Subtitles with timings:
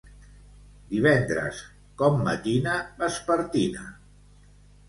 [0.93, 1.59] Divendres,
[2.03, 3.87] com matina, vespertina.